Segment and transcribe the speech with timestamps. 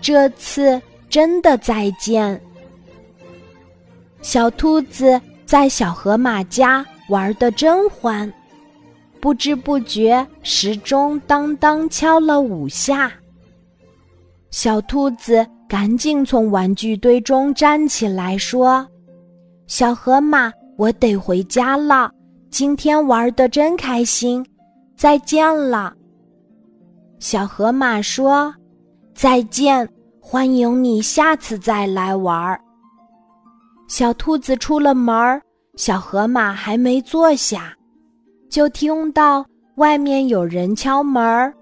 [0.00, 2.40] 这次真的再见。
[4.20, 8.32] 小兔子在小河马家玩得真欢，
[9.20, 13.12] 不知不觉时钟当当敲了五下。
[14.50, 18.86] 小兔子赶紧从玩具堆中站起来，说
[19.66, 22.10] ：“小河马，我得回家了。
[22.50, 24.44] 今天玩的真开心，
[24.96, 25.94] 再见了。”
[27.18, 28.54] 小河马说
[29.22, 29.88] ：“再见，
[30.20, 32.60] 欢迎你下次再来玩儿。”
[33.86, 35.40] 小兔子出了门儿，
[35.76, 37.72] 小河马还没坐下，
[38.50, 39.46] 就听到
[39.76, 41.54] 外面有人敲门儿。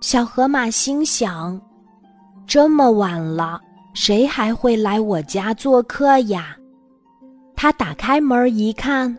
[0.00, 1.60] 小河马心想。
[2.46, 3.60] 这么晚了，
[3.92, 6.56] 谁还会来我家做客呀？
[7.54, 9.14] 他打开门一看，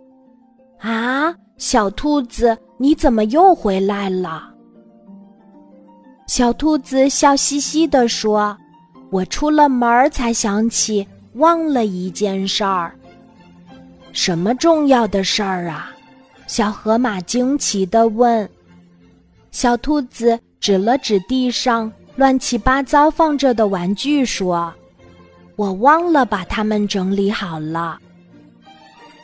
[0.80, 4.55] 啊，小兔子，你怎么又回来了？
[6.28, 8.58] 小兔子笑嘻嘻地说
[9.12, 12.94] ：“我出了门才想起忘了一件事儿。
[14.12, 15.92] 什么重要的事儿啊？”
[16.48, 18.48] 小河马惊奇地问。
[19.52, 21.92] 小兔子指了指地上。
[22.18, 24.74] 乱七八糟放着的玩具，说
[25.58, 28.00] ：“我忘了把它们整理好了。”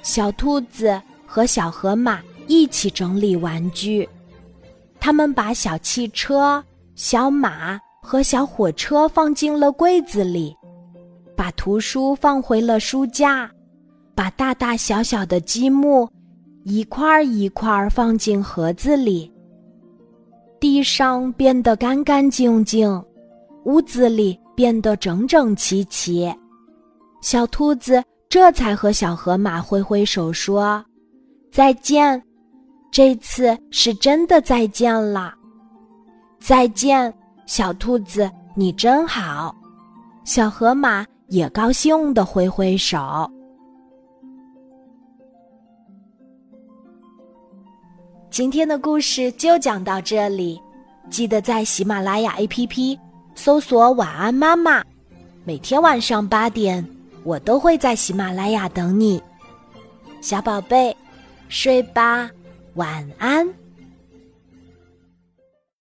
[0.04, 4.10] 小兔子和小河马一起整理玩具，
[5.00, 6.62] 他们把小汽车、
[7.04, 10.56] 小马和小火车放进了柜子里，
[11.36, 13.50] 把图书放回了书架，
[14.14, 16.08] 把大大小小的积木
[16.64, 19.34] 一块一块放进盒子里。
[20.60, 23.04] 地上变得干干净净，
[23.66, 26.32] 屋子里变得整整齐齐。
[27.20, 30.86] 小兔子这才和小河马挥挥手说
[31.52, 32.22] ：“再见，
[32.92, 35.34] 这次是真的再见了。”
[36.42, 37.14] 再见，
[37.46, 39.56] 小兔子，你真好。
[40.24, 43.30] 小河马也高兴地挥挥手。
[48.32, 50.60] 今天的故事就讲到这里，
[51.12, 52.98] 记得在喜马拉雅 APP
[53.36, 54.84] 搜索“晚安妈妈”，
[55.46, 56.84] 每天晚上八点，
[57.24, 59.22] 我都会在喜马拉雅等你，
[60.22, 60.96] 小宝贝，
[61.50, 62.28] 睡吧，
[62.74, 63.48] 晚安。